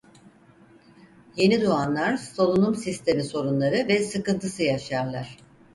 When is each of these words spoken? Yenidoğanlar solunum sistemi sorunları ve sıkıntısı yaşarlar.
Yenidoğanlar 1.35 2.17
solunum 2.17 2.75
sistemi 2.75 3.23
sorunları 3.23 3.85
ve 3.87 3.99
sıkıntısı 4.03 4.63
yaşarlar. 4.63 5.37